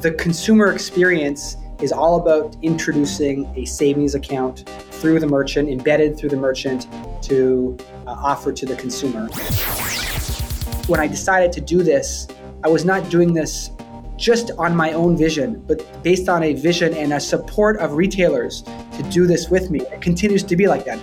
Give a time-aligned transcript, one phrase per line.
[0.00, 6.28] The consumer experience is all about introducing a savings account through the merchant, embedded through
[6.28, 6.86] the merchant
[7.22, 9.26] to uh, offer to the consumer.
[10.86, 12.28] When I decided to do this,
[12.62, 13.72] I was not doing this
[14.16, 18.62] just on my own vision, but based on a vision and a support of retailers
[18.62, 19.80] to do this with me.
[19.80, 20.98] It continues to be like that.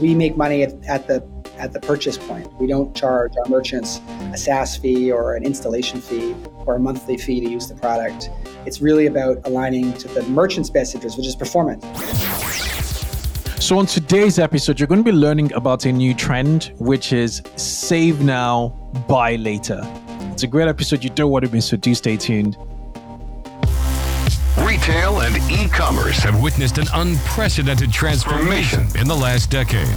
[0.00, 1.24] We make money at, at the
[1.58, 2.52] at the purchase point.
[2.60, 4.00] We don't charge our merchants
[4.32, 6.34] a SaaS fee or an installation fee
[6.66, 8.30] or a monthly fee to use the product.
[8.66, 11.84] It's really about aligning to the merchant's best interest, which is performance.
[13.64, 17.42] So, on today's episode, you're going to be learning about a new trend, which is
[17.56, 18.68] save now,
[19.08, 19.80] buy later.
[20.32, 21.02] It's a great episode.
[21.02, 22.58] You don't want to miss, so do stay tuned.
[24.58, 29.96] Retail and e commerce have witnessed an unprecedented transformation in the last decade.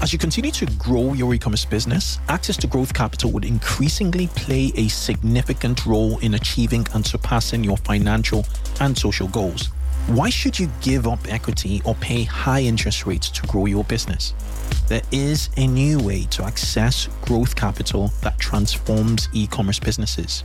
[0.00, 4.28] As you continue to grow your e commerce business, access to growth capital would increasingly
[4.28, 8.46] play a significant role in achieving and surpassing your financial
[8.80, 9.66] and social goals.
[10.06, 14.34] Why should you give up equity or pay high interest rates to grow your business?
[14.86, 20.44] There is a new way to access growth capital that transforms e commerce businesses.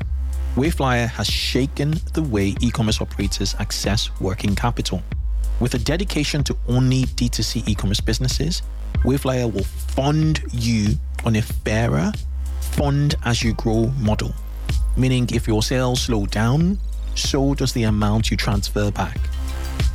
[0.56, 5.04] Wayflyer has shaken the way e commerce operators access working capital.
[5.60, 8.64] With a dedication to only D2C e commerce businesses,
[9.04, 12.12] Wayflyer will fund you on a fairer,
[12.62, 14.34] fund as you grow model.
[14.96, 16.78] Meaning, if your sales slow down,
[17.16, 19.18] so does the amount you transfer back.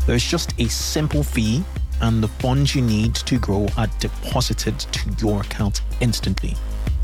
[0.06, 1.64] There is just a simple fee,
[2.00, 6.54] and the funds you need to grow are deposited to your account instantly.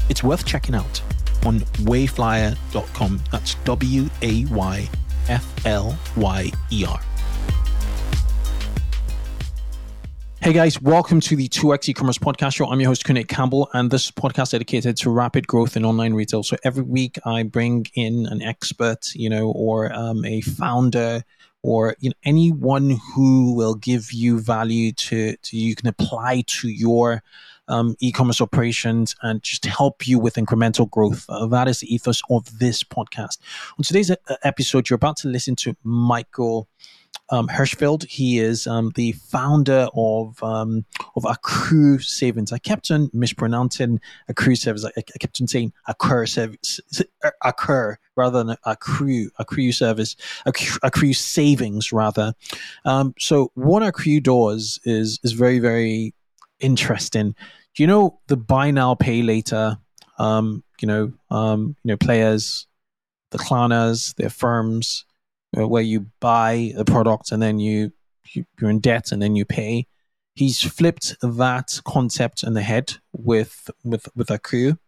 [0.09, 1.01] It's worth checking out
[1.45, 3.21] on wayflyer.com.
[3.33, 4.89] That's W A Y
[5.29, 7.01] F L Y E R.
[10.45, 12.67] Hey guys, welcome to the 2x e-commerce podcast show.
[12.67, 16.43] I'm your host, Kunle Campbell, and this podcast dedicated to rapid growth in online retail.
[16.43, 21.25] So every week I bring in an expert, you know, or um, a founder
[21.63, 26.69] or you know, anyone who will give you value to, to you can apply to
[26.69, 27.23] your
[27.69, 31.25] um, e-commerce operations and just help you with incremental growth.
[31.31, 33.39] Uh, that is the ethos of this podcast.
[33.79, 36.69] On today's uh, episode, you're about to listen to Michael
[37.31, 38.07] um, Hirschfeld.
[38.07, 40.85] He is um, the founder of um,
[41.17, 42.53] of Accrue Savings.
[42.53, 44.85] I kept on mispronouncing Accrue Savings.
[44.85, 46.81] I, kept on saying Accrue Service,
[47.43, 52.35] Accrue rather than Accrue Accrue Service, Accrue, Accrue Savings rather.
[52.85, 56.15] Um, so what Accrue does is is very very
[56.61, 57.35] interesting.
[57.75, 59.79] Do you know the buy now pay later?
[60.19, 62.67] Um, you know, um, you know, players,
[63.31, 65.07] the Klarnas, their firms
[65.57, 67.93] uh, where you buy a product and then you,
[68.33, 69.87] you you're in debt and then you pay.
[70.35, 74.79] He's flipped that concept in the head with with with Accrue,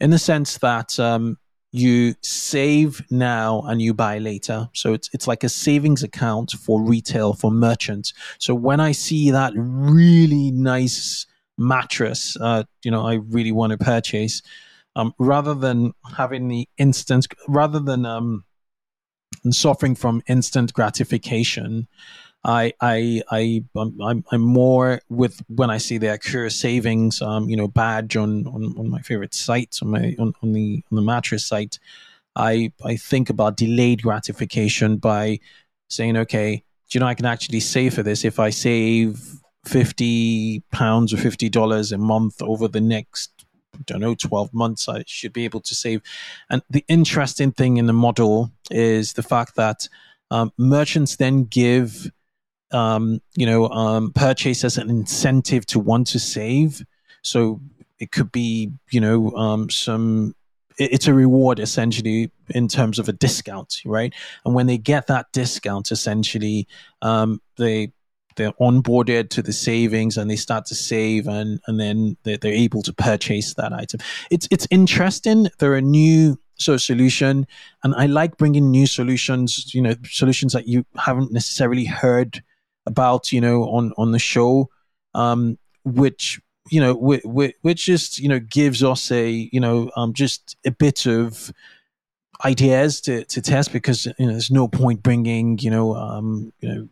[0.00, 1.38] in the sense that um,
[1.70, 4.68] you save now and you buy later.
[4.74, 8.12] So it's it's like a savings account for retail for merchants.
[8.38, 11.26] So when I see that really nice
[11.56, 14.42] mattress, uh, you know, I really want to purchase.
[14.94, 18.44] Um, rather than having the instant, rather than um,
[19.44, 21.88] and suffering from instant gratification.
[22.44, 27.56] I I I I'm, I'm more with when I see the Accrue savings um you
[27.56, 31.02] know badge on, on, on my favorite site on my on, on the on the
[31.02, 31.78] mattress site.
[32.34, 35.38] I I think about delayed gratification by
[35.88, 39.20] saying okay do you know I can actually save for this if I save
[39.64, 43.30] fifty pounds or fifty dollars a month over the next
[43.86, 46.02] don't know, 12 months, I should be able to save.
[46.50, 49.88] And the interesting thing in the model is the fact that
[50.30, 52.10] um, merchants then give,
[52.70, 56.84] um, you know, um, purchasers an incentive to want to save.
[57.22, 57.60] So
[57.98, 60.34] it could be, you know, um, some
[60.78, 64.12] it's a reward essentially in terms of a discount, right?
[64.44, 66.66] And when they get that discount, essentially,
[67.02, 67.92] um, they
[68.36, 72.52] they're onboarded to the savings and they start to save and and then they're, they're
[72.52, 74.00] able to purchase that item.
[74.30, 75.48] It's it's interesting.
[75.58, 77.46] There are a new sort of solution,
[77.82, 79.74] and I like bringing new solutions.
[79.74, 82.42] You know, solutions that you haven't necessarily heard
[82.86, 83.32] about.
[83.32, 84.70] You know, on on the show,
[85.14, 86.40] um, which
[86.70, 90.70] you know, which, which just you know gives us a you know um, just a
[90.70, 91.52] bit of
[92.44, 96.68] ideas to, to test because you know there's no point bringing you know um, you
[96.68, 96.88] know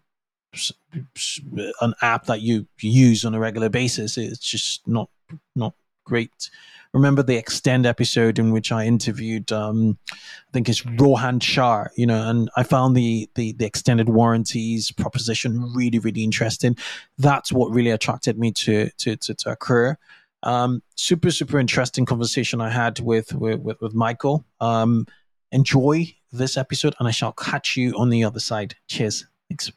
[1.80, 4.18] an app that you use on a regular basis.
[4.18, 5.08] It's just not
[5.54, 5.74] not
[6.04, 6.50] great.
[6.92, 12.04] Remember the extend episode in which I interviewed, um, I think it's Rohan Shah, you
[12.04, 16.76] know, and I found the, the the extended warranties proposition really really interesting.
[17.18, 19.96] That's what really attracted me to to to, to Occur.
[20.42, 24.44] Um, super super interesting conversation I had with with with, Michael.
[24.60, 25.06] Um,
[25.52, 28.74] enjoy this episode, and I shall catch you on the other side.
[28.88, 29.26] Cheers.
[29.48, 29.70] Thanks.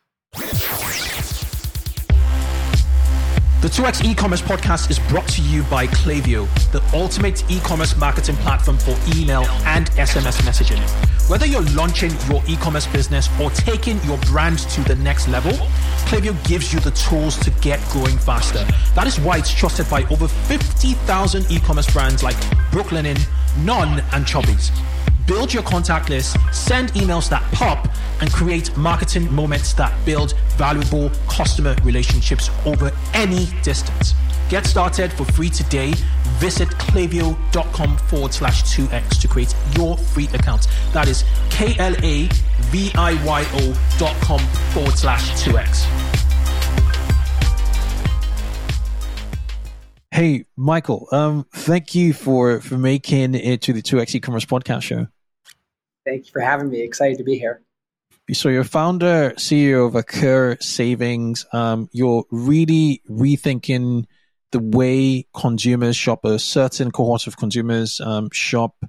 [3.64, 8.78] The 2x e-commerce podcast is brought to you by Klaviyo, the ultimate e-commerce marketing platform
[8.78, 10.82] for email and SMS messaging.
[11.30, 15.54] Whether you're launching your e-commerce business or taking your brand to the next level,
[16.10, 18.68] Klaviyo gives you the tools to get growing faster.
[18.96, 22.36] That is why it's trusted by over 50,000 e-commerce brands like
[22.70, 23.18] Brooklinen,
[23.64, 24.78] Non, and Chubbies
[25.28, 27.88] build your contact list, send emails that pop,
[28.22, 34.14] and create marketing moments that build valuable customer relationships over any distance.
[34.50, 35.94] Get started for free today.
[36.38, 40.68] Visit klaviyo.com forward slash 2x to create your free account.
[40.92, 42.28] That is K L A
[42.72, 44.40] V I Y O dot com
[44.74, 45.88] forward slash 2x.
[50.12, 55.08] Hey, Michael, um, thank you for, for making it to the 2x e-commerce podcast show.
[56.06, 56.82] Thank you for having me.
[56.82, 57.62] Excited to be here.
[58.32, 61.46] So you're founder, CEO of Occur Savings.
[61.52, 64.06] Um, you're really rethinking
[64.52, 68.86] the way consumers shop, a certain cohort of consumers um, shop.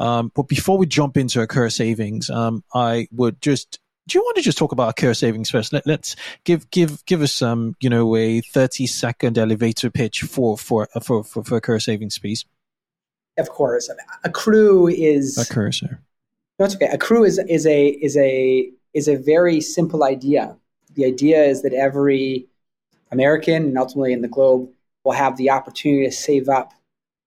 [0.00, 4.36] Um, but before we jump into Occur Savings, um, I would just do you want
[4.36, 5.72] to just talk about Occur Savings first?
[5.72, 10.58] Let, us give give give us some, you know, a thirty second elevator pitch for
[10.58, 12.44] for for for, for Occur Savings, please.
[13.38, 13.90] Of course,
[14.24, 16.00] Accrue is Occur, sir.
[16.58, 16.88] No, it's okay.
[16.92, 20.56] Accrue is is a is a is a very simple idea.
[20.94, 22.46] The idea is that every
[23.10, 24.70] American and ultimately in the globe
[25.04, 26.72] will have the opportunity to save up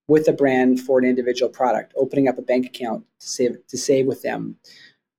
[0.07, 3.77] with a brand for an individual product, opening up a bank account to save to
[3.77, 4.57] save with them.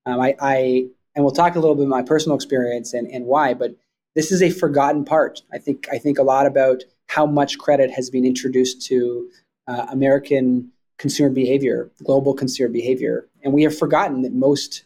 [0.06, 3.26] Um, I, I and we'll talk a little bit about my personal experience and, and
[3.26, 3.76] why, but
[4.14, 5.42] this is a forgotten part.
[5.52, 9.30] I think I think a lot about how much credit has been introduced to
[9.66, 13.28] uh, American consumer behavior, global consumer behavior.
[13.42, 14.84] And we have forgotten that most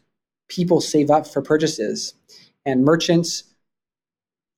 [0.49, 2.15] people save up for purchases.
[2.65, 3.45] And merchants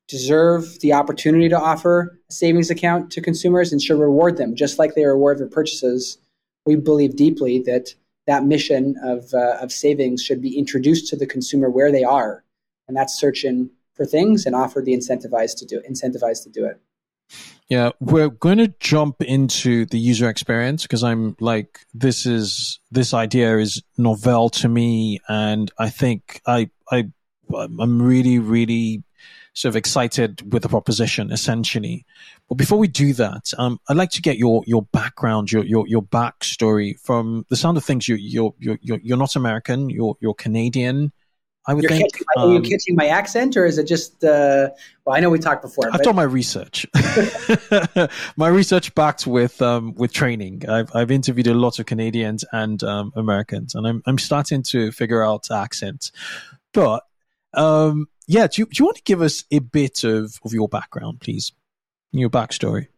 [0.09, 4.79] deserve the opportunity to offer a savings account to consumers and should reward them just
[4.79, 6.19] like they reward their purchases.
[6.67, 7.95] We believe deeply that
[8.27, 12.45] that mission of, uh, of savings should be introduced to the consumer where they are.
[12.89, 16.81] And that's searching for things and offer the incentivized to do incentivized to do it.
[17.69, 23.15] Yeah, we're going to jump into the user experience because I'm like, this is this
[23.15, 27.11] idea is novel to me, and I think I I
[27.55, 29.03] I'm really really
[29.55, 32.05] sort of excited with the proposition essentially.
[32.49, 35.89] But before we do that, um, I'd like to get your your background, your your
[35.89, 37.01] your backstory.
[37.01, 41.13] From the sound of things, you you're you're you're, you're not American, you're you're Canadian.
[41.67, 42.13] I would You're think.
[42.13, 44.23] Catching um, are you catching my accent, or is it just?
[44.23, 44.69] Uh,
[45.05, 45.89] well, I know we talked before.
[45.93, 46.87] I've done my research.
[48.37, 50.69] my research backed with um, with training.
[50.69, 54.93] I've I've interviewed a lot of Canadians and um, Americans, and I'm I'm starting to
[54.93, 56.13] figure out accents.
[56.75, 57.05] But
[57.55, 60.69] um, yeah, do you, do you want to give us a bit of, of your
[60.69, 61.53] background, please?
[62.13, 62.89] Your backstory.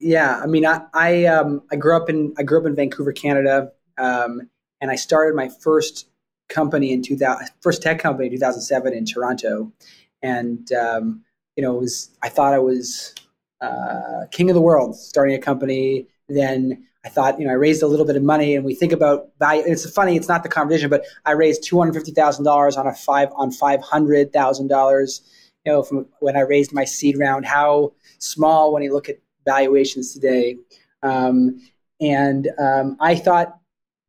[0.00, 3.12] Yeah, I mean, I I, um, I grew up in I grew up in Vancouver,
[3.12, 6.08] Canada, um, and I started my first
[6.48, 9.72] company in 2000, first tech company in 2007 in Toronto.
[10.22, 11.22] And, um,
[11.56, 13.14] you know, was, I thought I was
[13.60, 16.06] uh, king of the world starting a company.
[16.28, 18.92] Then I thought, you know, I raised a little bit of money, and we think
[18.92, 19.62] about value.
[19.64, 22.86] It's funny; it's not the conversation, but I raised two hundred fifty thousand dollars on
[22.86, 25.22] a five on five hundred thousand dollars.
[25.64, 29.18] You know, from when I raised my seed round, how small when you look at
[29.44, 30.56] valuations today.
[31.02, 31.60] Um,
[32.00, 33.58] and um, I thought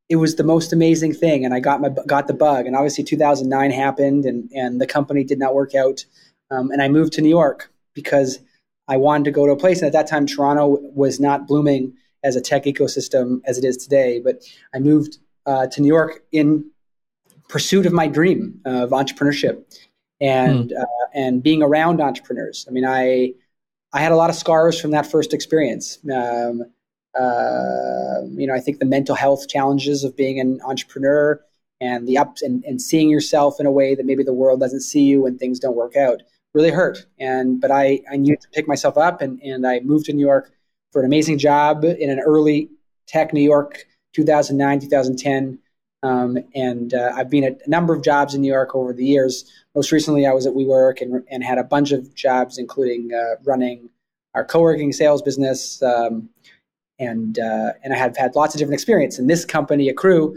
[0.09, 2.65] it was the most amazing thing, and I got my got the bug.
[2.65, 6.05] And obviously, 2009 happened, and and the company did not work out.
[6.49, 8.39] Um, and I moved to New York because
[8.87, 9.79] I wanted to go to a place.
[9.79, 13.77] And at that time, Toronto was not blooming as a tech ecosystem as it is
[13.77, 14.21] today.
[14.23, 16.69] But I moved uh, to New York in
[17.49, 19.63] pursuit of my dream of entrepreneurship
[20.19, 20.81] and hmm.
[20.81, 22.65] uh, and being around entrepreneurs.
[22.67, 23.33] I mean, I
[23.93, 25.99] I had a lot of scars from that first experience.
[26.13, 26.63] Um,
[27.19, 31.41] uh, you know, I think the mental health challenges of being an entrepreneur
[31.79, 34.81] and the ups and, and seeing yourself in a way that maybe the world doesn't
[34.81, 36.21] see you when things don't work out
[36.53, 37.05] really hurt.
[37.19, 40.25] And but I I needed to pick myself up and and I moved to New
[40.25, 40.51] York
[40.91, 42.69] for an amazing job in an early
[43.07, 45.59] tech New York, 2009, 2010.
[46.03, 49.05] Um, and uh, I've been at a number of jobs in New York over the
[49.05, 49.51] years.
[49.75, 53.35] Most recently, I was at WeWork and, and had a bunch of jobs, including uh,
[53.43, 53.89] running
[54.35, 55.81] our co-working sales business.
[55.81, 56.29] Um,
[56.99, 59.19] and uh, and I have had lots of different experience.
[59.19, 60.35] And this company, Accrue,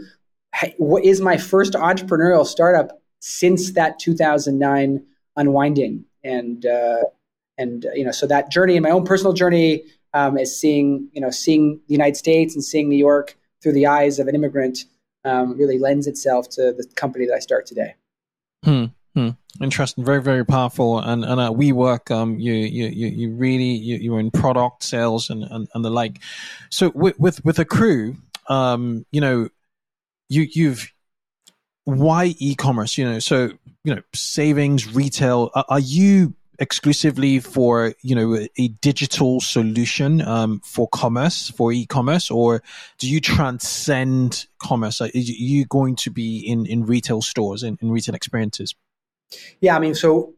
[1.03, 5.03] is my first entrepreneurial startup since that 2009
[5.35, 6.05] unwinding.
[6.23, 7.03] And uh,
[7.57, 11.21] and you know, so that journey, and my own personal journey, um, is seeing you
[11.21, 14.79] know seeing the United States and seeing New York through the eyes of an immigrant
[15.23, 17.95] um, really lends itself to the company that I start today.
[18.63, 18.85] Hmm.
[19.15, 19.29] Hmm.
[19.61, 22.09] Interesting, very very powerful, and and uh, WeWork.
[22.09, 26.19] Um, you you you, really you, you're in product sales and, and, and the like.
[26.71, 29.49] So with with with Accrue, um, you know,
[30.29, 30.91] you you've
[31.83, 32.97] why e-commerce?
[32.97, 33.51] You know, so
[33.83, 35.51] you know savings retail.
[35.53, 42.29] Are, are you exclusively for you know a digital solution um, for commerce for e-commerce
[42.29, 42.61] or
[42.99, 47.89] do you transcend commerce are you going to be in in retail stores in, in
[47.89, 48.75] retail experiences
[49.59, 50.33] yeah i mean so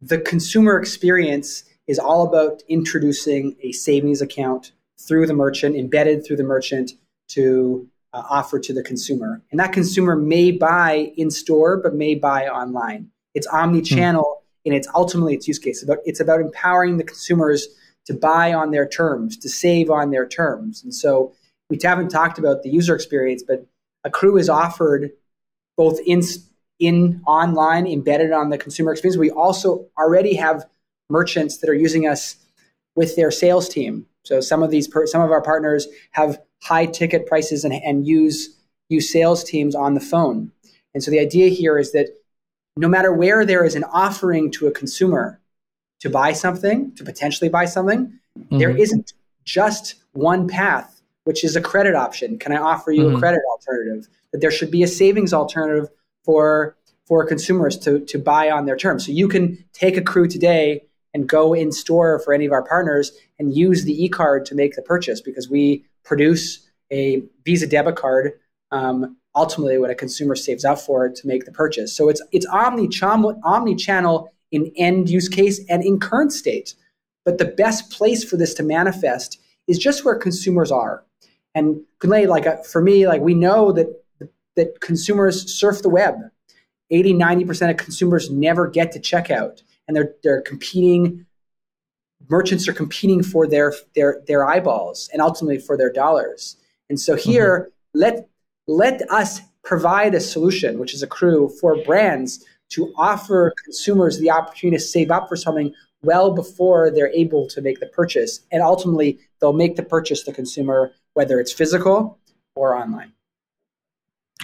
[0.00, 6.36] the consumer experience is all about introducing a savings account through the merchant embedded through
[6.36, 6.92] the merchant
[7.28, 12.14] to uh, offer to the consumer and that consumer may buy in store but may
[12.14, 14.38] buy online it's omni-channel mm
[14.68, 15.82] and it's ultimately its use case.
[15.82, 17.68] It's about it's about empowering the consumers
[18.04, 20.82] to buy on their terms, to save on their terms.
[20.82, 21.32] And so
[21.70, 23.66] we haven't talked about the user experience, but
[24.04, 25.10] Accrue is offered
[25.76, 26.22] both in
[26.78, 29.18] in online, embedded on the consumer experience.
[29.18, 30.64] We also already have
[31.10, 32.36] merchants that are using us
[32.94, 34.06] with their sales team.
[34.24, 38.56] So some of these some of our partners have high ticket prices and, and use
[38.88, 40.50] use sales teams on the phone.
[40.94, 42.08] And so the idea here is that
[42.76, 45.40] no matter where there is an offering to a consumer
[46.00, 48.58] to buy something, to potentially buy something, mm-hmm.
[48.58, 49.12] there isn't
[49.44, 52.38] just one path, which is a credit option.
[52.38, 53.16] Can I offer you mm-hmm.
[53.16, 54.08] a credit alternative?
[54.32, 55.88] That there should be a savings alternative
[56.28, 59.06] for for consumers to, to buy on their terms.
[59.06, 60.82] So you can take Accrue today
[61.14, 64.74] and go in store for any of our partners and use the e-card to make
[64.74, 68.32] the purchase because we produce a Visa debit card
[68.72, 71.96] um, ultimately what a consumer saves up for to make the purchase.
[71.96, 76.74] So it's it's omni-channel, omni-channel in end use case and in current state.
[77.24, 81.04] But the best place for this to manifest is just where consumers are.
[81.54, 83.88] And like uh, for me, like we know that
[84.58, 86.16] that consumers surf the web.
[86.90, 89.62] 80, 90% of consumers never get to checkout.
[89.86, 91.24] And they're they're competing
[92.28, 96.56] merchants are competing for their their their eyeballs and ultimately for their dollars.
[96.90, 98.00] And so here, mm-hmm.
[98.00, 98.28] let
[98.66, 104.76] let us provide a solution, which is Accrue for brands to offer consumers the opportunity
[104.76, 105.72] to save up for something
[106.02, 108.40] well before they're able to make the purchase.
[108.52, 112.18] And ultimately, they'll make the purchase the consumer, whether it's physical
[112.54, 113.12] or online.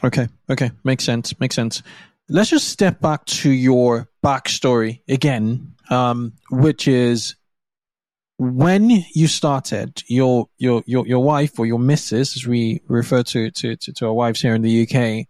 [0.02, 0.28] Okay.
[0.50, 0.70] Okay.
[0.82, 1.38] Makes sense.
[1.40, 1.82] Makes sense.
[2.28, 7.36] Let's just step back to your backstory again, um, which is
[8.38, 13.50] when you started, your your your your wife or your missus, as we refer to
[13.50, 15.26] to to, to our wives here in the UK,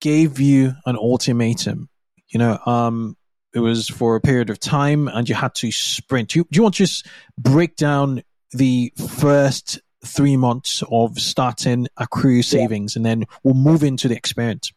[0.00, 1.88] gave you an ultimatum.
[2.28, 3.16] You know, um,
[3.54, 6.30] it was for a period of time, and you had to sprint.
[6.30, 7.06] Do you, do you want to just
[7.38, 8.22] break down
[8.52, 12.98] the first three months of starting Accrue savings, yeah.
[12.98, 14.72] and then we'll move into the experience?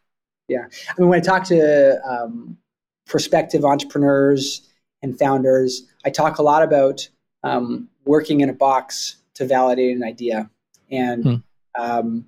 [0.48, 2.58] Yeah, I mean, when I talk to um,
[3.06, 4.68] prospective entrepreneurs
[5.02, 7.08] and founders, I talk a lot about
[7.44, 10.50] um, working in a box to validate an idea.
[10.92, 11.36] And hmm.
[11.82, 12.26] um,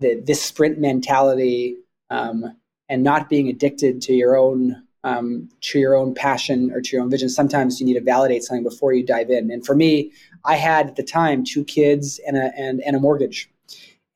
[0.00, 1.76] the, this sprint mentality
[2.10, 2.56] um,
[2.88, 7.02] and not being addicted to your own um, to your own passion or to your
[7.02, 7.28] own vision.
[7.28, 9.52] Sometimes you need to validate something before you dive in.
[9.52, 10.12] And for me,
[10.44, 13.48] I had at the time two kids and a and, and a mortgage,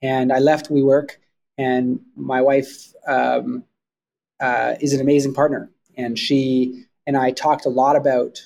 [0.03, 1.13] and I left WeWork.
[1.57, 3.65] And my wife um,
[4.41, 8.41] uh, is an amazing partner, and she and I talked a lot about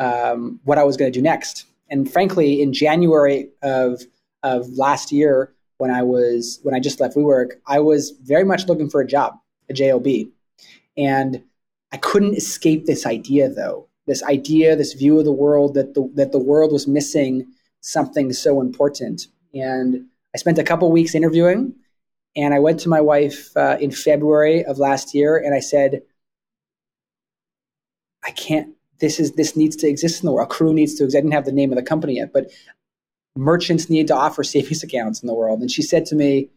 [0.00, 1.66] um, what I was going to do next.
[1.88, 4.02] And frankly, in January of
[4.42, 8.66] of last year, when I was when I just left WeWork, I was very much
[8.66, 10.04] looking for a job, a job,
[10.96, 11.42] and
[11.92, 13.88] I couldn't escape this idea though.
[14.06, 17.46] This idea, this view of the world that the that the world was missing
[17.80, 19.26] something so important.
[19.54, 21.74] And I spent a couple weeks interviewing,
[22.36, 26.02] and I went to my wife uh, in February of last year, and I said,
[28.24, 28.74] I can't.
[29.00, 30.50] This is this needs to exist in the world.
[30.50, 31.18] Crew needs to exist.
[31.18, 32.50] I didn't have the name of the company yet, but
[33.36, 35.60] merchants need to offer savings accounts in the world.
[35.60, 36.50] And she said to me,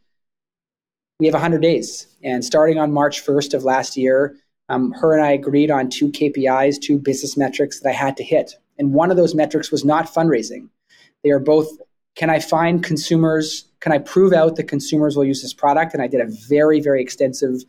[1.24, 4.36] "We have 100 days, and starting on March 1st of last year,
[4.68, 8.24] um, her and I agreed on two KPIs, two business metrics that I had to
[8.24, 8.56] hit.
[8.77, 10.68] And one of those metrics was not fundraising.
[11.24, 11.70] They are both:
[12.15, 13.65] Can I find consumers?
[13.80, 15.94] Can I prove out that consumers will use this product?
[15.94, 17.63] And I did a very, very extensive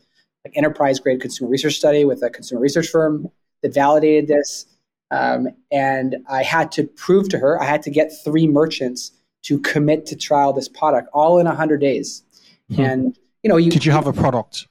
[0.45, 3.29] like, enterprise grade consumer research study with a consumer research firm
[3.63, 4.67] that validated this.
[5.13, 9.61] Um, and I had to prove to her, I had to get three merchants to
[9.61, 12.25] commit to trial this product all in 100 days.
[12.73, 12.83] Mm-hmm.
[12.83, 14.67] And, you know, you, did you have a product?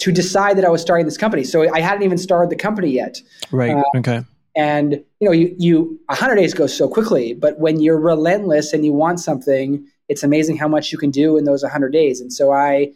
[0.00, 1.42] To decide that I was starting this company.
[1.42, 3.20] So I hadn't even started the company yet.
[3.50, 3.74] Right.
[3.74, 4.24] Uh, okay.
[4.54, 8.84] And, you know, you, you, 100 days goes so quickly, but when you're relentless and
[8.84, 12.20] you want something, it's amazing how much you can do in those 100 days.
[12.20, 12.92] And so I,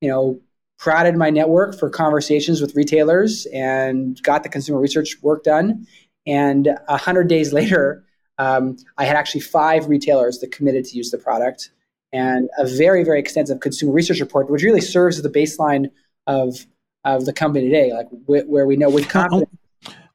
[0.00, 0.38] you know,
[0.78, 5.86] prodded my network for conversations with retailers and got the consumer research work done.
[6.26, 8.04] And 100 days later,
[8.38, 11.70] um, I had actually five retailers that committed to use the product
[12.14, 15.90] and a very, very extensive consumer research report, which really serves as the baseline
[16.28, 16.64] of,
[17.04, 19.50] of the company today, like wh- where we know with confidence.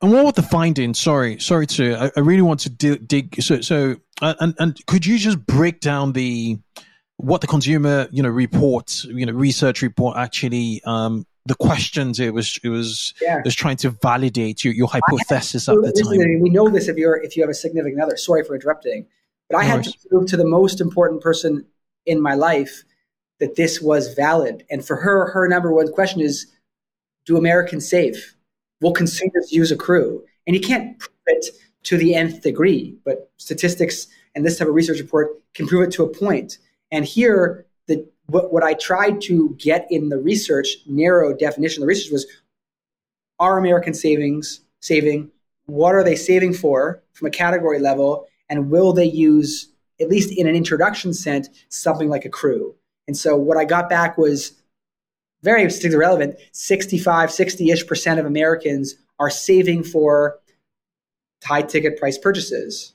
[0.02, 0.98] And what were the findings?
[0.98, 1.96] Sorry, sorry to.
[1.96, 3.06] I, I really want to dig.
[3.06, 6.58] dig so, so, uh, and and could you just break down the
[7.18, 12.34] what the consumer you know report you know research report actually um, the questions it
[12.34, 13.40] was it was yeah.
[13.40, 16.40] it was trying to validate your, your hypothesis at the time.
[16.40, 18.16] We know this if you're if you have a significant other.
[18.16, 19.06] Sorry for interrupting,
[19.50, 21.66] but I no had to prove to the most important person
[22.10, 22.84] in my life
[23.40, 24.66] that this was valid.
[24.70, 26.48] And for her, her number one question is,
[27.26, 28.36] do Americans save?
[28.82, 30.24] Will consumers use Accrue?
[30.46, 31.46] And you can't prove it
[31.84, 35.94] to the nth degree, but statistics and this type of research report can prove it
[35.94, 36.58] to a point.
[36.92, 41.86] And here, the, what, what I tried to get in the research, narrow definition of
[41.86, 42.26] the research was,
[43.40, 45.32] are American savings saving?
[45.66, 48.28] What are they saving for from a category level?
[48.50, 52.76] And will they use, at least in an introduction sense, something like Accrue.
[53.08, 54.54] And so what I got back was
[55.42, 60.40] very relevant 65, 60 ish percent of Americans are saving for
[61.44, 62.94] high ticket price purchases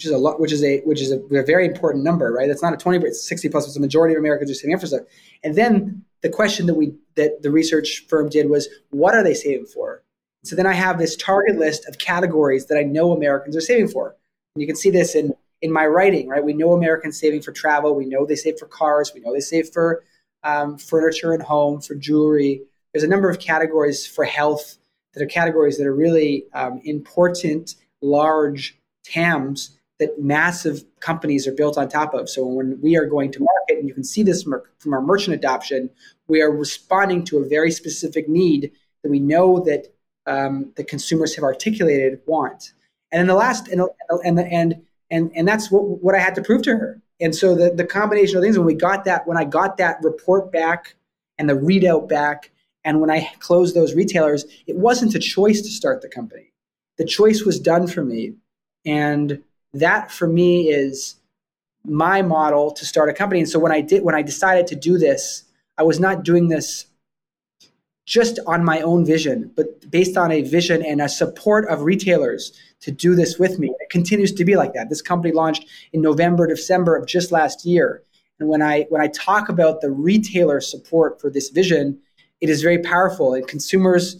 [0.00, 2.48] which is a lot, which is a which is a, a very important number, right?
[2.48, 3.66] That's not a twenty, but it's sixty plus.
[3.66, 5.02] It's the majority of Americans are saving for stuff.
[5.44, 9.34] And then the question that we that the research firm did was, what are they
[9.34, 10.02] saving for?
[10.42, 13.88] So then I have this target list of categories that I know Americans are saving
[13.88, 14.16] for.
[14.54, 16.42] And you can see this in in my writing, right?
[16.42, 17.94] We know Americans saving for travel.
[17.94, 19.12] We know they save for cars.
[19.14, 20.04] We know they save for
[20.42, 22.62] um, furniture and home, for jewelry.
[22.92, 24.78] There's a number of categories for health
[25.14, 31.76] that are categories that are really um, important, large TAMs that massive companies are built
[31.76, 32.28] on top of.
[32.28, 34.44] So when we are going to market, and you can see this
[34.78, 35.90] from our merchant adoption,
[36.26, 39.92] we are responding to a very specific need that we know that
[40.26, 42.72] um, the consumers have articulated want.
[43.12, 43.82] And then the last, and
[44.24, 47.00] and and and and that's what what I had to prove to her.
[47.20, 49.98] And so the the combination of things when we got that when I got that
[50.02, 50.94] report back
[51.38, 52.50] and the readout back,
[52.84, 56.52] and when I closed those retailers, it wasn't a choice to start the company.
[56.98, 58.34] The choice was done for me,
[58.84, 59.42] and
[59.72, 61.16] that for me is
[61.84, 63.40] my model to start a company.
[63.40, 65.44] And so when I did, when I decided to do this,
[65.78, 66.86] I was not doing this
[68.10, 72.52] just on my own vision, but based on a vision and a support of retailers
[72.80, 73.72] to do this with me.
[73.78, 74.88] It continues to be like that.
[74.88, 78.02] This company launched in November, December of just last year.
[78.40, 82.00] And when I when I talk about the retailer support for this vision,
[82.40, 83.32] it is very powerful.
[83.34, 84.16] And consumers,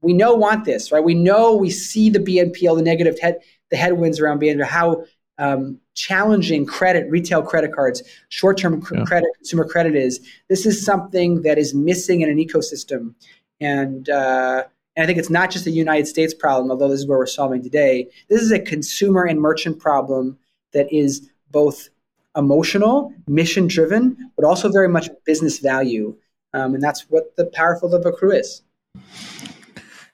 [0.00, 1.02] we know want this, right?
[1.02, 5.04] We know we see the BNPL, the negative head, the headwinds around being how
[5.38, 9.04] um, challenging credit, retail credit cards, short term yeah.
[9.04, 10.20] credit, consumer credit is.
[10.48, 13.14] This is something that is missing in an ecosystem.
[13.60, 14.64] And, uh,
[14.96, 17.26] and I think it's not just a United States problem, although this is where we're
[17.26, 18.08] solving today.
[18.28, 20.38] This is a consumer and merchant problem
[20.72, 21.88] that is both
[22.36, 26.16] emotional, mission driven, but also very much business value.
[26.54, 28.62] Um, and that's what the powerful of Accrue is.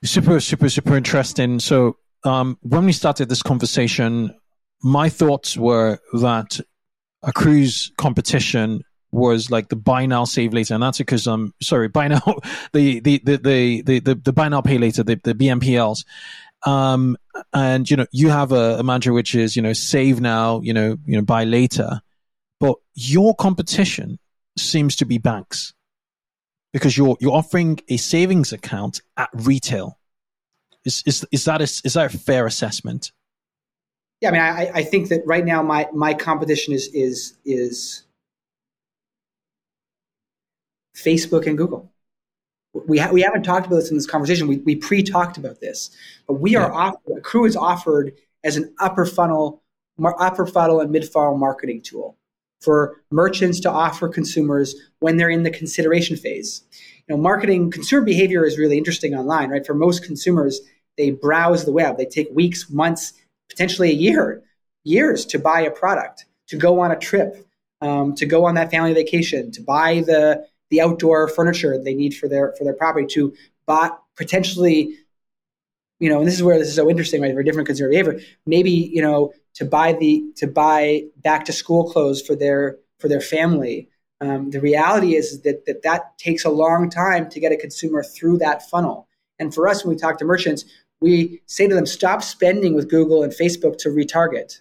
[0.05, 1.59] Super, super, super interesting.
[1.59, 4.35] So, um, when we started this conversation,
[4.83, 6.61] my thoughts were that
[7.23, 12.09] Accrue's competition was like the buy now save later and that's because um sorry buy
[12.09, 12.21] now
[12.75, 16.05] the the the the the, the, the buy now pay later the, the bnpls
[16.67, 17.17] um
[17.53, 20.73] and you know you have a, a mantra which is you know save now you
[20.73, 22.01] know you know buy later.
[22.61, 24.19] But your competition
[24.57, 25.75] seems to be banks
[26.73, 29.99] because you're you're offering a savings account at retail.
[30.85, 33.13] Is is is that a, is that a fair assessment
[34.21, 38.05] yeah i mean i i think that right now my my competition is is is
[40.99, 41.91] Facebook and Google.
[42.87, 44.47] We, ha- we haven't talked about this in this conversation.
[44.47, 45.91] We, we pre talked about this,
[46.27, 48.13] but we are offered, Crew is offered
[48.45, 49.63] as an upper funnel,
[49.97, 52.17] mar- upper funnel and mid funnel marketing tool
[52.61, 56.63] for merchants to offer consumers when they're in the consideration phase.
[57.09, 59.67] You know, marketing consumer behavior is really interesting online, right?
[59.67, 60.61] For most consumers,
[60.97, 61.97] they browse the web.
[61.97, 63.15] They take weeks, months,
[63.49, 64.43] potentially a year,
[64.85, 67.47] years to buy a product, to go on a trip,
[67.81, 72.15] um, to go on that family vacation, to buy the the outdoor furniture they need
[72.15, 73.35] for their for their property to
[73.67, 74.95] buy potentially
[75.99, 78.21] you know and this is where this is so interesting right for different consumer behavior.
[78.47, 83.09] Maybe you know to buy the to buy back to school clothes for their for
[83.09, 83.89] their family.
[84.21, 88.03] Um, the reality is that, that that takes a long time to get a consumer
[88.03, 89.07] through that funnel.
[89.39, 90.65] And for us when we talk to merchants
[91.01, 94.61] we say to them stop spending with google and facebook to retarget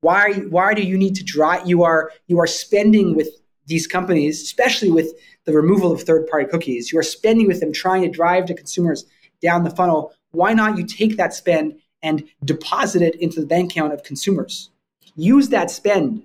[0.00, 3.28] why why do you need to drive you are you are spending with
[3.66, 5.12] these companies, especially with
[5.44, 8.54] the removal of third party cookies, you are spending with them trying to drive to
[8.54, 9.04] consumers
[9.40, 10.12] down the funnel.
[10.32, 14.70] Why not you take that spend and deposit it into the bank account of consumers?
[15.16, 16.24] Use that spend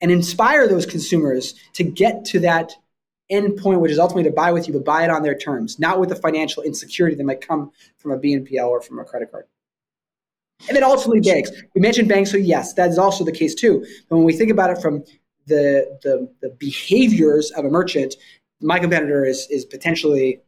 [0.00, 2.72] and inspire those consumers to get to that
[3.30, 5.78] end point, which is ultimately to buy with you, but buy it on their terms,
[5.78, 9.30] not with the financial insecurity that might come from a BNPL or from a credit
[9.30, 9.46] card.
[10.68, 11.50] And then ultimately banks.
[11.74, 13.84] We mentioned banks, so yes, that is also the case too.
[14.08, 15.04] But when we think about it from
[15.46, 18.16] the, the, the behaviors of a merchant,
[18.60, 20.40] my competitor is, is potentially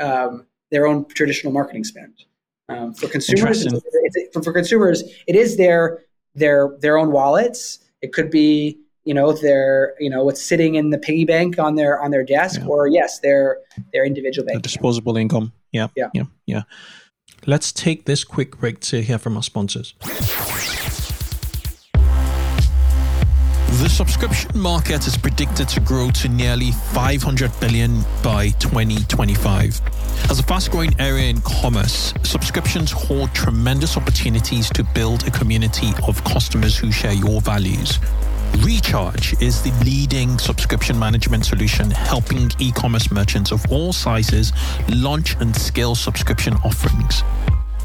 [0.00, 2.24] um, their own traditional marketing spend.
[2.70, 6.04] Um, for consumers, it's, it's, for, for consumers, it is their
[6.36, 7.80] their their own wallets.
[8.00, 11.74] It could be you know their you know what's sitting in the piggy bank on
[11.74, 12.66] their on their desk, yeah.
[12.66, 13.58] or yes, their
[13.92, 14.58] their individual bank.
[14.58, 15.22] The disposable account.
[15.22, 15.52] income.
[15.72, 16.62] Yeah, yeah, yeah, yeah.
[17.46, 19.94] Let's take this quick break to hear from our sponsors.
[23.80, 29.80] The subscription market is predicted to grow to nearly 500 billion by 2025.
[30.28, 35.92] As a fast growing area in commerce, subscriptions hold tremendous opportunities to build a community
[36.06, 37.98] of customers who share your values.
[38.58, 44.52] Recharge is the leading subscription management solution helping e commerce merchants of all sizes
[44.88, 47.22] launch and scale subscription offerings.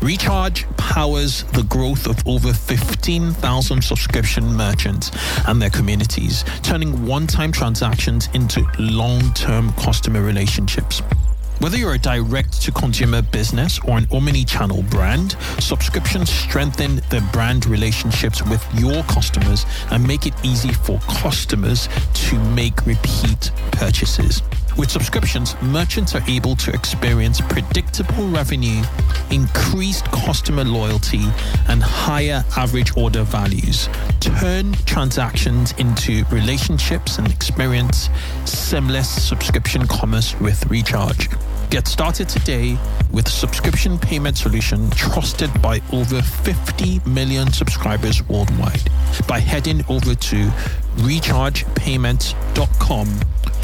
[0.01, 5.12] Recharge powers the growth of over 15,000 subscription merchants
[5.47, 11.01] and their communities, turning one time transactions into long term customer relationships.
[11.60, 17.26] Whether you're a direct to consumer business or an omni channel brand, subscriptions strengthen the
[17.32, 24.41] brand relationships with your customers and make it easy for customers to make repeat purchases.
[24.78, 28.84] With subscriptions, merchants are able to experience predictable revenue,
[29.32, 31.24] increased customer loyalty,
[31.70, 33.88] and higher average order values.
[34.20, 38.10] Turn transactions into relationships and experience
[38.44, 41.30] seamless subscription commerce with Recharge.
[41.69, 42.78] Get started today
[43.12, 48.89] with subscription payment solution trusted by over 50 million subscribers worldwide
[49.28, 50.45] by heading over to
[50.97, 53.08] rechargepayment.com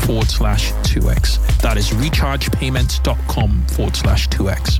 [0.06, 1.62] forward slash 2x.
[1.62, 4.80] That is rechargepayment.com forward slash 2x.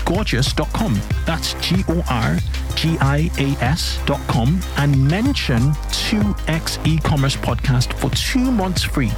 [0.11, 0.99] gorgias.com.
[1.25, 2.37] That's G O R
[2.75, 9.11] G I A S.com and mention 2x e-commerce podcast for two months free.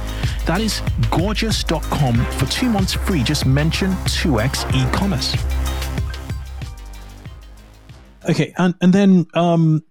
[0.46, 0.80] That is
[1.10, 3.24] gorgias.com for two months free.
[3.24, 5.34] Just mention 2x e-commerce.
[8.28, 9.82] Okay, and and then um,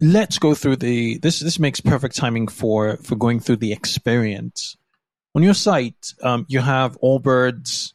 [0.00, 4.76] let's go through the this this makes perfect timing for for going through the experience
[5.34, 7.94] on your site um, you have allbirds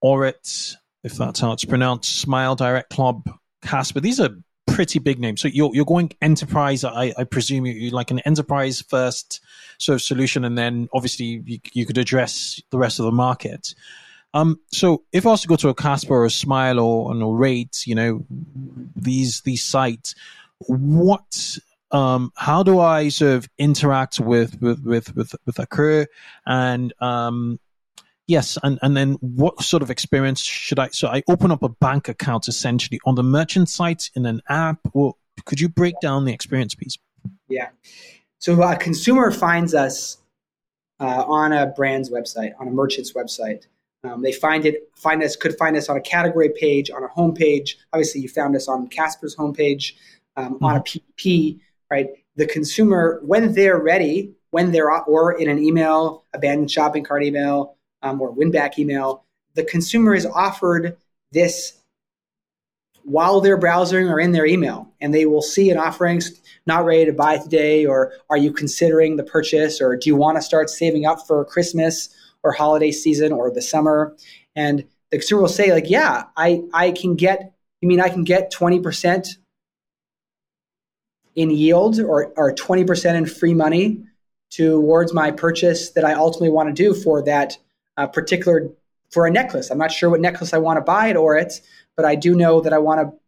[0.00, 3.28] Orit, if that's how it's pronounced smile direct club
[3.62, 4.00] casper.
[4.00, 4.30] These are
[4.66, 5.40] pretty big names.
[5.40, 9.40] So you're, you're going enterprise i, I presume you, like an enterprise first
[9.78, 13.74] sort of solution and then obviously you, you could address the rest of the market.
[14.34, 17.24] Um, so if I was to go to a Casper or a Smile or an
[17.24, 18.26] Rate, you know,
[18.94, 20.14] these these sites,
[20.58, 21.58] what
[21.90, 26.06] um, how do I sort of interact with with with with, with Accrue
[26.46, 27.58] and um,
[28.28, 31.68] yes and and then what sort of experience should I so I open up a
[31.68, 36.24] bank account essentially on the merchant site in an app or could you break down
[36.24, 36.96] the experience piece
[37.48, 37.70] yeah
[38.38, 40.18] so a consumer finds us
[41.00, 43.64] uh, on a brand's website on a merchant's website
[44.04, 47.08] um, they find it, find us, could find us on a category page, on a
[47.08, 47.70] homepage.
[47.92, 49.94] Obviously, you found us on Casper's homepage,
[50.36, 50.64] um, mm-hmm.
[50.64, 51.58] on a PDP, mm-hmm.
[51.90, 52.08] right?
[52.36, 57.76] The consumer, when they're ready, when they're or in an email, abandoned shopping cart email,
[58.02, 60.96] um, or win back email, the consumer is offered
[61.32, 61.74] this
[63.04, 66.20] while they're browsing or in their email, and they will see an offering
[66.66, 70.36] not ready to buy today, or are you considering the purchase, or do you want
[70.36, 72.14] to start saving up for Christmas?
[72.42, 74.16] or holiday season or the summer.
[74.54, 78.24] And the consumer will say, like, yeah, I, I can get, you mean I can
[78.24, 79.36] get 20%
[81.34, 84.04] in yield or, or 20% in free money
[84.50, 87.58] towards my purchase that I ultimately want to do for that
[87.98, 88.70] uh, particular,
[89.10, 89.70] for a necklace.
[89.70, 91.60] I'm not sure what necklace I want to buy at Orit,
[91.96, 93.18] but I do know that I want to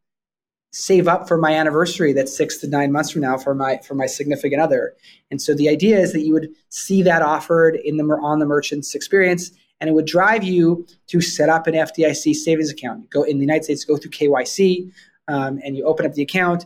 [0.72, 3.94] save up for my anniversary that's six to nine months from now for my for
[3.96, 4.94] my significant other
[5.28, 8.46] and so the idea is that you would see that offered in the on the
[8.46, 13.08] merchant's experience and it would drive you to set up an fdic savings account you
[13.08, 14.92] go in the united states go through kyc
[15.26, 16.64] um, and you open up the account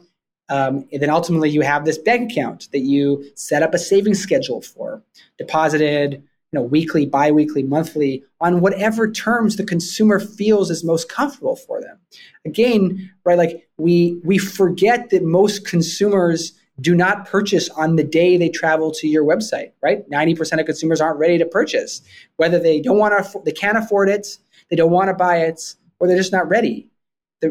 [0.51, 4.21] um, and then ultimately you have this bank account that you set up a savings
[4.21, 5.03] schedule for
[5.39, 6.23] deposited
[6.55, 11.99] know, weekly, biweekly, monthly, on whatever terms the consumer feels is most comfortable for them.
[12.45, 18.37] Again, right, like we we forget that most consumers do not purchase on the day
[18.37, 20.09] they travel to your website, right?
[20.11, 22.03] 90% of consumers aren't ready to purchase,
[22.37, 24.39] whether they don't want to, they can't afford it,
[24.71, 26.89] they don't want to buy it, or they're just not ready.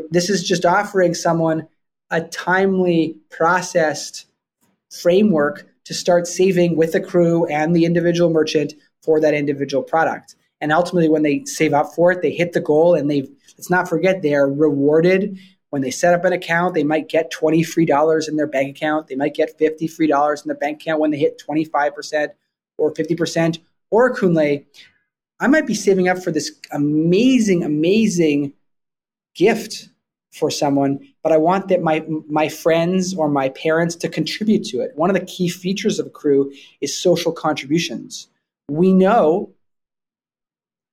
[0.09, 1.67] This is just offering someone
[2.09, 4.25] a timely, processed
[4.91, 10.35] framework to start saving with the crew and the individual merchant for that individual product.
[10.61, 13.69] And ultimately, when they save up for it, they hit the goal and they let's
[13.69, 15.37] not forget they are rewarded
[15.71, 16.73] when they set up an account.
[16.73, 19.07] They might get 20 free dollars in their bank account.
[19.07, 22.29] They might get 50 free dollars in their bank account when they hit 25%
[22.77, 23.59] or 50%.
[23.91, 24.65] Or Kunle,
[25.39, 28.53] I might be saving up for this amazing, amazing
[29.35, 29.89] gift
[30.31, 34.79] for someone, but I want that my my friends or my parents to contribute to
[34.79, 34.91] it.
[34.95, 38.29] One of the key features of Accrue is social contributions
[38.69, 39.53] we know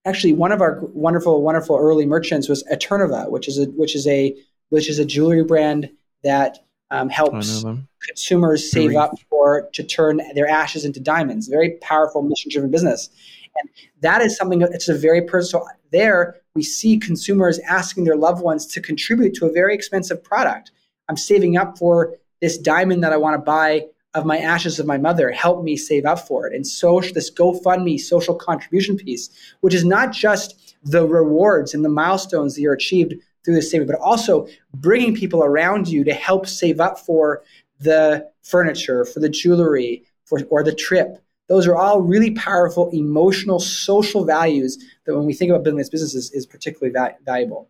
[0.05, 4.07] actually one of our wonderful, wonderful early merchants was Eterneva, which is a which is
[4.07, 4.37] a
[4.71, 5.91] which is a jewelry brand
[6.23, 6.59] that
[6.91, 7.65] um, helps
[8.07, 11.49] consumers save up for to turn their ashes into diamonds.
[11.49, 13.11] Very powerful mission driven business,
[13.57, 13.69] and
[14.01, 14.63] that is something.
[14.63, 15.67] It's a very personal.
[15.93, 20.73] There we see consumers asking their loved ones to contribute to a very expensive product.
[21.09, 24.87] I'm saving up for this diamond that I want to buy of my ashes of
[24.87, 26.55] my mother help me save up for it.
[26.55, 31.91] And so this GoFundMe social contribution piece, which is not just the rewards and the
[31.91, 36.47] milestones that you're achieved through this saving, but also bringing people around you to help
[36.47, 37.43] save up for
[37.79, 41.23] the furniture, for the jewelry, for, or the trip.
[41.49, 45.89] Those are all really powerful emotional, social values that when we think about building this
[45.89, 47.69] business is, is particularly va- valuable.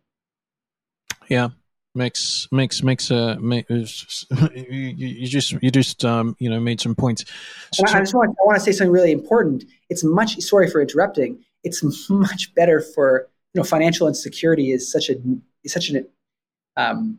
[1.29, 1.51] Yeah,
[1.95, 3.85] makes makes makes a make, you,
[4.55, 7.25] you just you just um, you know made some points.
[7.75, 9.65] So, I just want I want to say something really important.
[9.89, 11.43] It's much sorry for interrupting.
[11.65, 15.17] It's much better for you know financial insecurity is such a
[15.65, 16.07] is such an
[16.77, 17.19] um,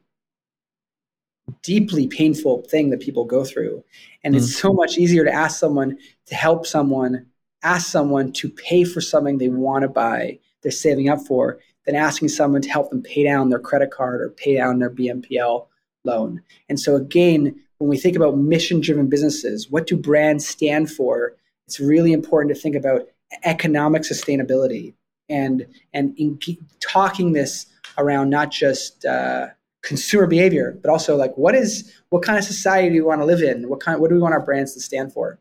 [1.63, 3.83] deeply painful thing that people go through,
[4.23, 4.43] and mm-hmm.
[4.43, 7.25] it's so much easier to ask someone to help someone,
[7.63, 11.95] ask someone to pay for something they want to buy, they're saving up for than
[11.95, 15.67] asking someone to help them pay down their credit card or pay down their BNPL
[16.03, 16.41] loan.
[16.69, 21.35] And so, again, when we think about mission driven businesses, what do brands stand for?
[21.67, 23.07] It's really important to think about
[23.43, 24.93] economic sustainability
[25.29, 26.37] and and in
[26.81, 27.65] talking this
[27.97, 29.47] around not just uh,
[29.81, 33.25] consumer behavior, but also like what is what kind of society do we want to
[33.25, 33.69] live in?
[33.69, 35.39] What kind what do we want our brands to stand for?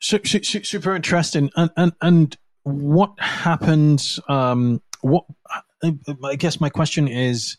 [0.00, 1.50] Super, super interesting.
[1.56, 4.20] And and and what happens?
[4.28, 5.24] Um, what
[5.82, 7.56] I guess my question is,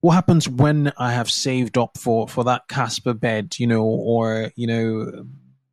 [0.00, 3.58] what happens when I have saved up for for that Casper bed?
[3.58, 5.26] You know, or you know,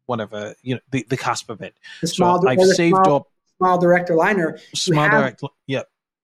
[0.06, 1.74] whatever you know, the, the Casper bed.
[2.02, 3.28] The small, so I've saved small, up.
[3.58, 4.58] Smile director liner.
[4.74, 5.44] Smile have, direct.
[5.68, 5.84] Yeah.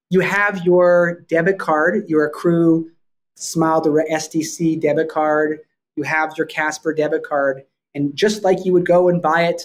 [0.09, 2.91] You have your debit card, your Accrue
[3.35, 5.59] Smile Direct SDC debit card.
[5.95, 9.63] You have your Casper debit card, and just like you would go and buy it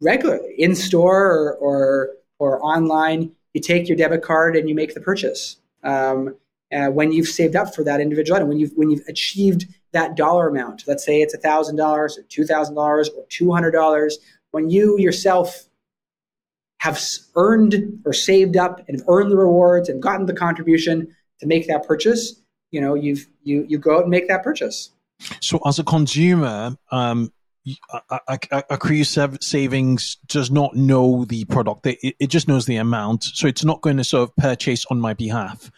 [0.00, 4.94] regularly in store or, or, or online, you take your debit card and you make
[4.94, 5.56] the purchase.
[5.82, 6.36] Um,
[6.72, 10.16] uh, when you've saved up for that individual item, when you've when you've achieved that
[10.16, 14.18] dollar amount, let's say it's thousand dollars or two thousand dollars or two hundred dollars,
[14.50, 15.64] when you yourself
[16.78, 17.00] have
[17.36, 21.66] earned or saved up and have earned the rewards and gotten the contribution to make
[21.66, 24.90] that purchase, you know, you've you you go out and make that purchase.
[25.40, 27.32] So as a consumer, um,
[28.70, 33.64] Accrue Savings does not know the product; it, it, just knows the amount, so it's
[33.64, 35.70] not going to sort of purchase on my behalf.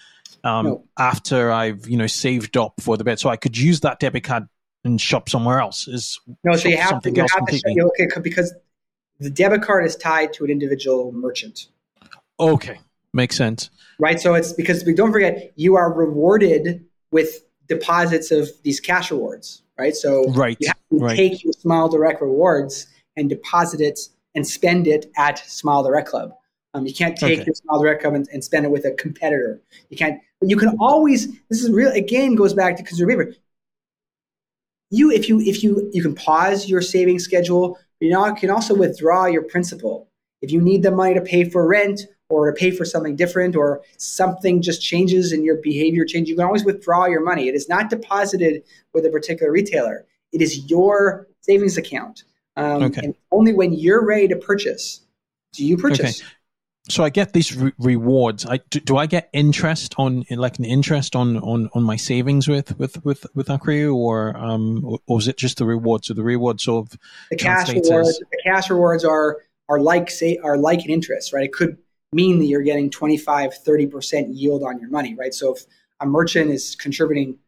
[0.42, 0.85] Um, no.
[0.99, 4.25] After I've you know saved up for the bet, so I could use that debit
[4.25, 4.49] card
[4.85, 5.87] and shop somewhere else.
[5.87, 8.53] Is no, so you have to, you have to show, okay because
[9.20, 11.68] the debit card is tied to an individual merchant.
[12.40, 12.81] Okay,
[13.12, 13.70] makes sense.
[13.99, 19.62] Right, so it's because don't forget you are rewarded with deposits of these cash rewards
[19.79, 19.95] right?
[19.95, 21.17] So right, you have to right.
[21.17, 22.87] take your Smile Direct rewards
[23.17, 24.01] and deposit it
[24.35, 26.35] and spend it at Smile Direct Club.
[26.75, 27.47] Um, you can't take okay.
[27.47, 29.62] your Smile Direct Club and, and, spend it with a competitor.
[29.89, 30.21] You can't.
[30.41, 31.29] But you can always.
[31.49, 31.91] This is real.
[31.93, 33.37] Again, goes back to consumer behavior.
[34.91, 37.79] You, if you, if you, you can pause your saving schedule.
[38.01, 40.11] You know, you can also withdraw your principal
[40.43, 43.55] if you need the money to pay for rent or to pay for something different
[43.55, 47.49] or something just changes and your behavior changes, you can always withdraw your money.
[47.49, 48.62] It is not deposited
[48.93, 50.07] with a particular retailer.
[50.33, 52.25] It is your savings account.
[52.57, 53.03] Um, okay.
[53.05, 55.03] And only when you're ready to purchase
[55.53, 56.21] do you purchase.
[56.21, 56.31] Okay.
[56.89, 58.47] So I get these re- rewards.
[58.47, 62.47] I do, do, I get interest on like an interest on, on, on my savings
[62.47, 66.07] with with with with Accrue, or um or is it just the rewards?
[66.07, 66.91] So the rewards of
[67.31, 68.19] the cash rewards.
[68.19, 71.47] The cash rewards are are like say are like an interest, right?
[71.47, 71.77] It could
[72.12, 75.35] mean that you're getting 25, 30% yield on your money, right?
[75.35, 75.64] So if
[76.01, 77.38] a merchant is contributing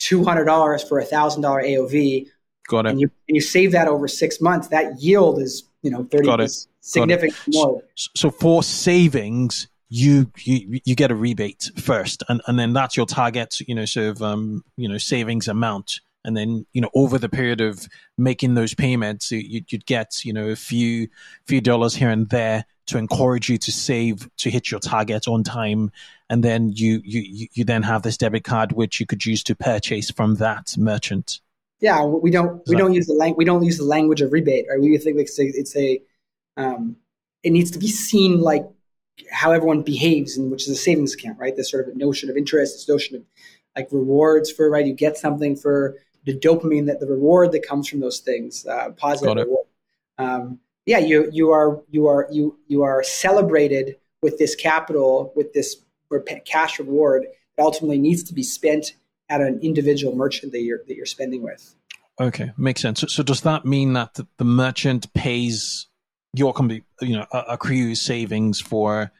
[0.00, 2.26] $200 for a $1,000 AOV,
[2.68, 2.90] Got it.
[2.90, 6.24] And you, and you save that over six months, that yield is, you know, 30
[6.24, 6.52] Got it.
[6.80, 7.82] significantly more.
[7.96, 12.96] So, so for savings, you, you you get a rebate first and, and then that's
[12.96, 16.90] your target you know sort of um you know savings amount and then you know
[16.94, 17.86] over the period of
[18.18, 21.08] making those payments you, would get you know a few
[21.46, 25.44] few dollars here and there to encourage you to save to hit your target on
[25.44, 25.92] time.
[26.28, 29.54] And then you you you then have this debit card which you could use to
[29.54, 31.40] purchase from that merchant.
[31.80, 34.66] Yeah we don't we don't use the lang- we don't use the language of rebate
[34.68, 34.80] right?
[34.80, 36.02] We think it's a, it's a
[36.56, 36.96] um,
[37.42, 38.66] it needs to be seen like
[39.30, 41.56] how everyone behaves and which is a savings account right?
[41.56, 43.22] This sort of notion of interest this notion of
[43.76, 44.86] like rewards for right?
[44.86, 48.90] You get something for the dopamine that the reward that comes from those things uh,
[48.90, 49.66] positive reward
[50.20, 55.52] um, yeah, you you are you are you you are celebrated with this capital with
[55.52, 55.76] this
[56.44, 58.94] cash reward that ultimately needs to be spent
[59.28, 61.74] at an individual merchant that you're that you're spending with.
[62.20, 63.00] Okay, makes sense.
[63.00, 65.86] So, so does that mean that the, merchant pays
[66.34, 69.10] your company, you know, Accrue savings for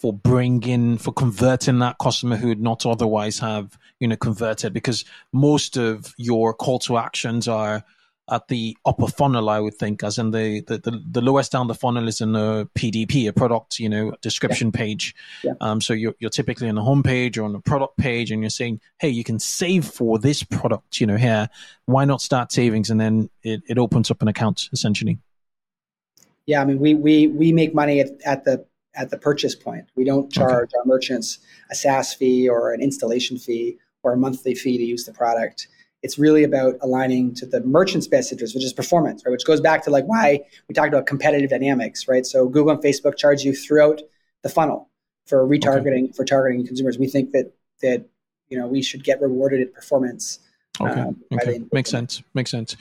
[0.00, 5.04] for bringing for converting that customer who would not otherwise have you know converted because
[5.32, 7.84] most of your call to actions are
[8.30, 11.66] at the upper funnel, I would think, as in the, the, the, the lowest down
[11.66, 14.78] the funnel is in a PDP, a product, you know, description yeah.
[14.78, 15.14] page.
[15.42, 15.52] Yeah.
[15.60, 18.50] Um, so you're, you're typically on the homepage or on the product page and you're
[18.50, 21.48] saying, hey, you can save for this product, you know, here.
[21.86, 22.88] Why not start savings?
[22.88, 25.18] And then it, it opens up an account essentially.
[26.46, 29.86] Yeah, I mean, we, we, we make money at, at the at the purchase point.
[29.94, 30.78] We don't charge okay.
[30.78, 31.38] our merchants
[31.70, 35.68] a SaaS fee or an installation fee or a monthly fee to use the product.
[36.02, 39.30] It's really about aligning to the merchant's best interest, which is performance, right?
[39.30, 42.24] Which goes back to like why we talked about competitive dynamics, right?
[42.24, 44.00] So Google and Facebook charge you throughout
[44.42, 44.88] the funnel
[45.26, 46.12] for retargeting okay.
[46.12, 46.98] for targeting consumers.
[46.98, 48.06] We think that that
[48.48, 50.40] you know we should get rewarded at performance.
[50.80, 51.62] Okay, um, okay.
[51.72, 52.22] makes sense.
[52.32, 52.76] Makes sense.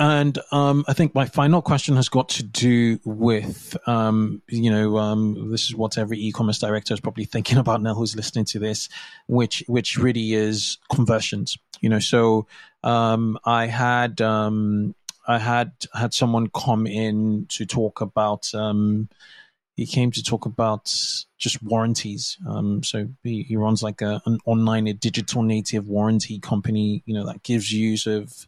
[0.00, 4.96] And um, I think my final question has got to do with, um, you know,
[4.96, 8.58] um, this is what every e-commerce director is probably thinking about now who's listening to
[8.58, 8.88] this,
[9.26, 11.58] which which really is conversions.
[11.82, 12.46] You know, so
[12.82, 14.94] um, I had um,
[15.28, 19.10] I had had someone come in to talk about um,
[19.76, 20.90] he came to talk about
[21.36, 22.38] just warranties.
[22.82, 27.24] So he, he, runs like a, an online, a digital native warranty company, you know,
[27.26, 28.46] that gives use of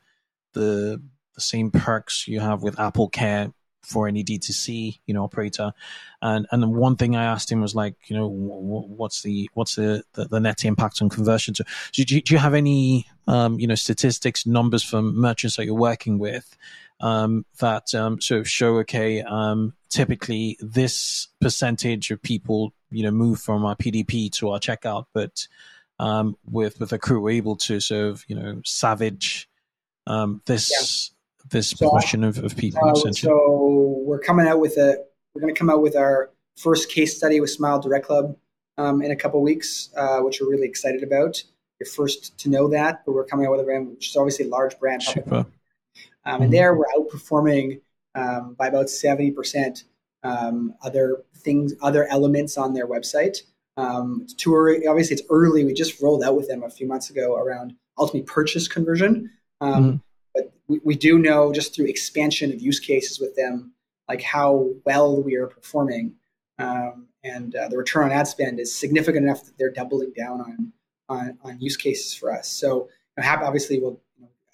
[0.52, 1.00] the
[1.34, 3.52] the same perks you have with AppleCare
[3.82, 5.72] for any D2C, you know, operator.
[6.20, 9.74] And and then one thing I asked him was like, you know, what's the what's
[9.74, 11.54] the, the, the net impact on conversion?
[11.54, 15.64] So, do, you, do you have any, um, you know, statistics, numbers from merchants that
[15.64, 16.56] you're working with
[17.02, 23.10] um, that um, sort of show, okay, um, typically this percentage of people, you know,
[23.10, 25.48] move from our PDP to our checkout, but
[25.98, 29.48] um, with with Accruent, we're able to sort of, you know, savage
[30.06, 31.11] um, this.
[31.52, 32.80] This so, portion of, of people.
[32.84, 36.90] Uh, so we're coming out with a we're going to come out with our first
[36.90, 38.36] case study with Smile Direct Club
[38.76, 41.42] um, in a couple weeks, uh, which we're really excited about.
[41.80, 44.46] You're first to know that, but we're coming out with a brand which is obviously
[44.46, 45.02] a large brand.
[45.02, 45.46] Super.
[46.24, 47.80] Um, and there we're outperforming
[48.14, 49.84] um, by about 70%
[50.22, 53.38] um, other things, other elements on their website.
[53.76, 55.64] Um, too early, obviously, it's early.
[55.64, 59.30] We just rolled out with them a few months ago around ultimately purchase conversion.
[59.60, 59.96] Um, mm-hmm.
[60.72, 63.72] We, we, do know just through expansion of use cases with them,
[64.08, 66.14] like how well we are performing.
[66.58, 70.40] Um, and uh, the return on ad spend is significant enough that they're doubling down
[70.40, 70.72] on
[71.08, 72.48] on, on use cases for us.
[72.48, 74.00] So, you know, obviously, we'll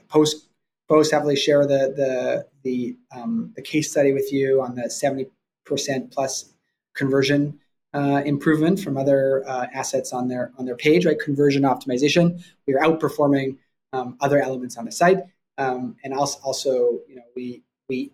[0.09, 0.49] post
[0.89, 5.27] post heavily share the the the um, the case study with you on the seventy
[5.65, 6.53] percent plus
[6.95, 7.61] conversion
[7.95, 11.07] uh, improvement from other uh, assets on their on their page.
[11.07, 12.43] Right, conversion optimization.
[12.67, 13.57] We are outperforming
[13.93, 15.19] um, other elements on the site,
[15.59, 18.13] um, and also also you know we we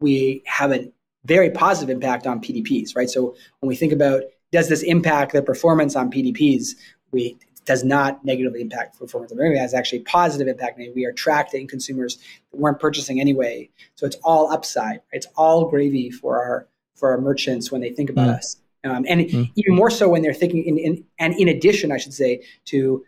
[0.00, 0.90] we have a
[1.24, 2.96] very positive impact on PDPs.
[2.96, 6.70] Right, so when we think about does this impact the performance on PDPs,
[7.10, 10.78] we does not negatively impact performance of It has actually positive impact.
[10.94, 12.16] We are attracting consumers
[12.50, 13.70] that weren't purchasing anyway.
[13.94, 15.00] So it's all upside.
[15.12, 18.36] It's all gravy for our for our merchants when they think about mm.
[18.36, 18.56] us.
[18.84, 19.50] Um, and mm.
[19.56, 23.04] even more so when they're thinking in, in, and in addition, I should say, to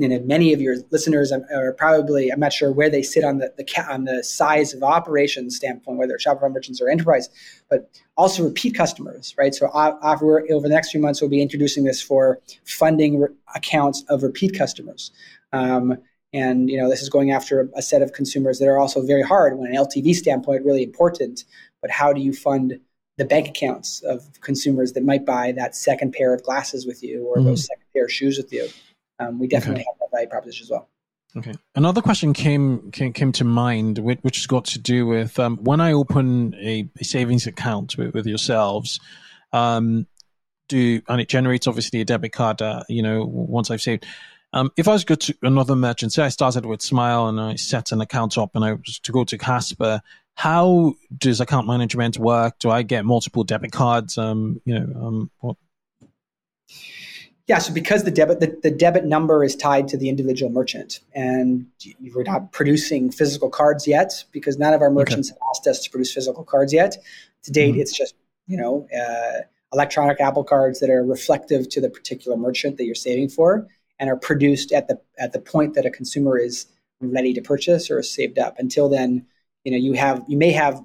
[0.00, 3.38] you know, many of your listeners are probably I'm not sure where they sit on
[3.38, 7.28] the, the on the size of operations standpoint, whether it's Shopify merchants or enterprise,
[7.68, 9.54] but also repeat customers, right?
[9.54, 14.22] So over, over the next few months, we'll be introducing this for funding accounts of
[14.22, 15.12] repeat customers.
[15.52, 15.98] Um,
[16.32, 19.22] and you know this is going after a set of consumers that are also very
[19.22, 21.44] hard when an LTV standpoint really important.
[21.82, 22.80] But how do you fund
[23.18, 27.26] the bank accounts of consumers that might buy that second pair of glasses with you
[27.26, 27.46] or mm-hmm.
[27.46, 28.68] those second pair of shoes with you?
[29.20, 29.88] Um, we definitely okay.
[29.92, 30.88] have that value proposition as well.
[31.36, 31.54] Okay.
[31.76, 35.58] Another question came came, came to mind, which, which has got to do with um,
[35.58, 38.98] when I open a, a savings account with, with yourselves.
[39.52, 40.06] Um,
[40.68, 42.62] do and it generates obviously a debit card.
[42.62, 44.06] Uh, you know, once I've saved.
[44.52, 47.40] Um, if I was to go to another merchant, say I started with Smile and
[47.40, 50.02] I set an account up, and I was to go to Casper,
[50.34, 52.58] how does account management work?
[52.58, 54.18] Do I get multiple debit cards?
[54.18, 55.56] Um, you know, um, what
[57.50, 61.00] yeah, so because the debit the, the debit number is tied to the individual merchant,
[61.16, 61.66] and
[62.14, 65.34] we're not producing physical cards yet because none of our merchants okay.
[65.34, 66.96] have asked us to produce physical cards yet.
[67.42, 67.80] To date, mm-hmm.
[67.80, 68.14] it's just
[68.46, 69.40] you know uh,
[69.72, 73.66] electronic Apple cards that are reflective to the particular merchant that you're saving for,
[73.98, 76.66] and are produced at the at the point that a consumer is
[77.00, 78.60] ready to purchase or is saved up.
[78.60, 79.26] Until then,
[79.64, 80.80] you know you have you may have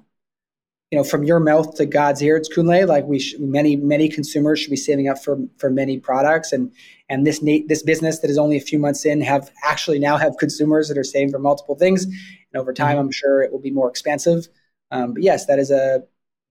[0.90, 4.60] you know, from your mouth to God's ears, Kunle, like we sh- many many consumers
[4.60, 6.72] should be saving up for for many products, and
[7.08, 10.16] and this na- this business that is only a few months in have actually now
[10.16, 12.14] have consumers that are saving for multiple things, and
[12.54, 13.06] over time, mm-hmm.
[13.06, 14.48] I'm sure it will be more expansive.
[14.92, 16.04] Um, but yes, that is a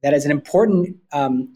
[0.04, 1.54] that is an important um,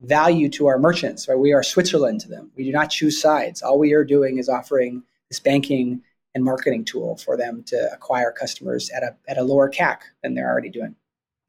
[0.00, 1.28] value to our merchants.
[1.28, 2.50] Right, we are Switzerland to them.
[2.56, 3.60] We do not choose sides.
[3.60, 6.00] All we are doing is offering this banking
[6.34, 10.32] and marketing tool for them to acquire customers at a at a lower CAC than
[10.32, 10.96] they're already doing.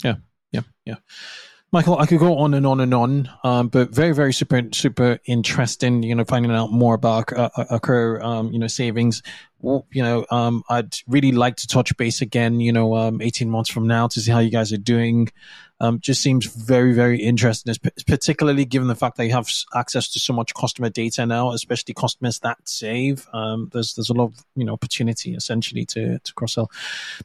[0.03, 0.15] Yeah
[0.57, 0.95] yeah, yeah.
[1.73, 5.19] Michael, I could go on and on and on, um, but very, very super, super
[5.25, 6.01] interesting.
[6.01, 9.21] You know, finding out more about uh, Accruent, um, you know, savings.
[9.61, 12.61] You know, um, I'd really like to touch base again.
[12.61, 15.29] You know, um, eighteen months from now to see how you guys are doing
[15.79, 17.73] um, just seems very, very interesting,
[18.07, 21.93] particularly given the fact that you have access to so much customer data now, especially
[21.93, 23.27] customers that save.
[23.33, 26.71] Um, there's there's a lot of you know opportunity essentially to to cross sell.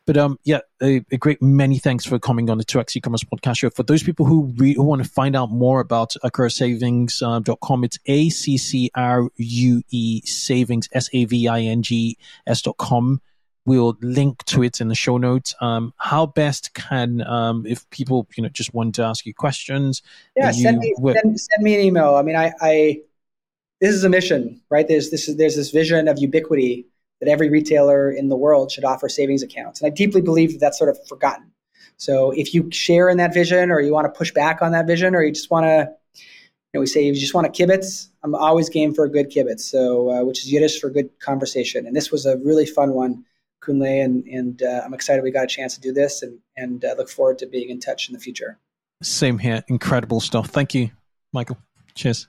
[0.07, 3.59] But um, yeah, a, a, great many thanks for coming on the 2x e-commerce podcast
[3.59, 3.71] show.
[3.71, 7.99] For those people who, re- who want to find out more about accruesavings.com, uh, it's
[8.07, 13.21] A C C R U E savings S A V I N G S.com.
[13.65, 15.55] We'll link to it in the show notes.
[15.61, 20.03] Um, how best can, um, if people, you know, just want to ask you questions?
[20.37, 22.17] Yeah, send me, send, send, me an email.
[22.17, 23.01] I mean, I, I,
[23.81, 24.87] this is a mission, right?
[24.89, 26.87] There's this, there's this vision of ubiquity
[27.21, 29.81] that every retailer in the world should offer savings accounts.
[29.81, 31.53] And I deeply believe that that's sort of forgotten.
[31.97, 34.89] So if you share in that vision, or you want to push back on that
[34.89, 36.23] vision, or you just want to, you
[36.75, 38.09] know, we say you just want to kibitz.
[38.25, 39.61] I'm always game for a good kibitz.
[39.61, 43.25] So uh, which is Yiddish for good conversation, and this was a really fun one.
[43.63, 46.85] Kunle, and, and uh, I'm excited we got a chance to do this and, and
[46.85, 48.59] uh, look forward to being in touch in the future.
[49.03, 49.63] Same here.
[49.69, 50.49] Incredible stuff.
[50.49, 50.91] Thank you,
[51.33, 51.59] Michael.
[51.95, 52.29] Cheers.